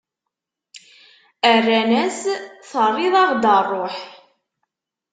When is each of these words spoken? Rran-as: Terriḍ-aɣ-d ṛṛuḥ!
Rran-as: 1.65 2.19
Terriḍ-aɣ-d 2.69 3.45
ṛṛuḥ! 3.61 3.95